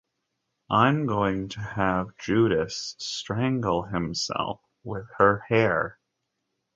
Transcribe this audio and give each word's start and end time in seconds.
I'm 0.71 1.05
going 1.05 1.49
to 1.49 1.59
have 1.59 2.17
Judas 2.17 2.95
strangle 2.97 3.83
himself 3.83 4.59
with 4.83 5.05
her 5.17 5.43
hair. 5.47 5.99